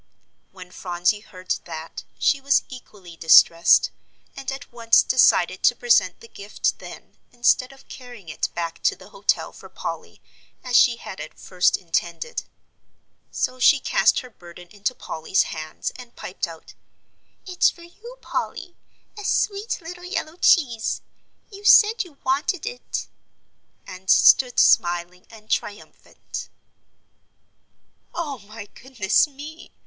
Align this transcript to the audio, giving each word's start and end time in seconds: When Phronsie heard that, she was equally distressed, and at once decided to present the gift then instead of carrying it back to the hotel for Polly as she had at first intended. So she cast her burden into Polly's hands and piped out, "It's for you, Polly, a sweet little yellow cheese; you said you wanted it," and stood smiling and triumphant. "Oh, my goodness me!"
When 0.51 0.71
Phronsie 0.71 1.19
heard 1.19 1.51
that, 1.65 2.05
she 2.17 2.41
was 2.41 2.63
equally 2.69 3.15
distressed, 3.15 3.91
and 4.35 4.51
at 4.51 4.73
once 4.73 5.03
decided 5.03 5.61
to 5.61 5.75
present 5.75 6.21
the 6.21 6.27
gift 6.27 6.79
then 6.79 7.17
instead 7.31 7.71
of 7.71 7.87
carrying 7.87 8.27
it 8.27 8.49
back 8.55 8.81
to 8.81 8.95
the 8.95 9.09
hotel 9.09 9.51
for 9.51 9.69
Polly 9.69 10.19
as 10.63 10.75
she 10.75 10.95
had 10.97 11.19
at 11.19 11.37
first 11.37 11.77
intended. 11.77 12.41
So 13.29 13.59
she 13.59 13.79
cast 13.79 14.21
her 14.21 14.31
burden 14.31 14.69
into 14.69 14.95
Polly's 14.95 15.43
hands 15.43 15.91
and 15.95 16.15
piped 16.15 16.47
out, 16.47 16.73
"It's 17.45 17.69
for 17.69 17.83
you, 17.83 18.17
Polly, 18.21 18.75
a 19.15 19.23
sweet 19.23 19.79
little 19.81 20.03
yellow 20.03 20.37
cheese; 20.37 21.01
you 21.51 21.63
said 21.63 22.03
you 22.03 22.17
wanted 22.23 22.65
it," 22.65 23.05
and 23.85 24.09
stood 24.09 24.59
smiling 24.59 25.27
and 25.29 25.47
triumphant. 25.47 26.49
"Oh, 28.15 28.39
my 28.39 28.65
goodness 28.65 29.27
me!" 29.27 29.71